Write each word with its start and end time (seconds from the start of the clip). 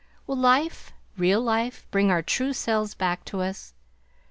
Will 0.25 0.35
life, 0.35 0.93
real 1.15 1.41
life, 1.41 1.85
bring 1.91 2.09
our 2.09 2.23
true 2.23 2.53
selves 2.53 2.95
back 2.95 3.23
to 3.25 3.41
us? 3.41 3.75